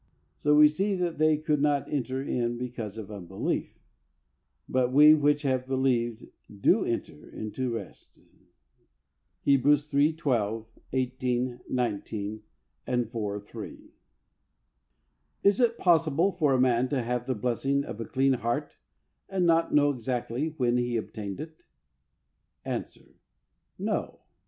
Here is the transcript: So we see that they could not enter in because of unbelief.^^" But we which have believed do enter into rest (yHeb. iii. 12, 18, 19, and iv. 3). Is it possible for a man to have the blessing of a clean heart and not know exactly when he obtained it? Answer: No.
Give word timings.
So 0.39 0.55
we 0.55 0.67
see 0.67 0.95
that 0.95 1.19
they 1.19 1.37
could 1.37 1.61
not 1.61 1.87
enter 1.93 2.23
in 2.23 2.57
because 2.57 2.97
of 2.97 3.11
unbelief.^^" 3.11 3.69
But 4.67 4.91
we 4.91 5.13
which 5.13 5.43
have 5.43 5.67
believed 5.67 6.25
do 6.49 6.83
enter 6.83 7.29
into 7.29 7.69
rest 7.75 8.09
(yHeb. 9.45 9.93
iii. 9.93 10.13
12, 10.13 10.65
18, 10.93 11.59
19, 11.69 12.41
and 12.87 13.11
iv. 13.15 13.45
3). 13.47 13.91
Is 15.43 15.59
it 15.59 15.77
possible 15.77 16.31
for 16.31 16.53
a 16.55 16.59
man 16.59 16.89
to 16.89 17.03
have 17.03 17.27
the 17.27 17.35
blessing 17.35 17.83
of 17.83 18.01
a 18.01 18.05
clean 18.05 18.33
heart 18.33 18.77
and 19.29 19.45
not 19.45 19.71
know 19.75 19.91
exactly 19.91 20.55
when 20.57 20.77
he 20.77 20.97
obtained 20.97 21.39
it? 21.39 21.65
Answer: 22.65 23.17
No. 23.77 24.21